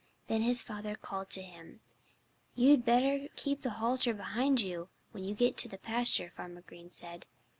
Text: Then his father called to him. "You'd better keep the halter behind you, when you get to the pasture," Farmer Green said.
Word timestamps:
Then 0.25 0.41
his 0.41 0.63
father 0.63 0.95
called 0.95 1.29
to 1.29 1.43
him. 1.43 1.81
"You'd 2.55 2.83
better 2.83 3.27
keep 3.35 3.61
the 3.61 3.69
halter 3.77 4.15
behind 4.15 4.59
you, 4.59 4.89
when 5.11 5.23
you 5.23 5.35
get 5.35 5.57
to 5.57 5.69
the 5.69 5.77
pasture," 5.77 6.31
Farmer 6.31 6.61
Green 6.61 6.89
said. 6.89 7.27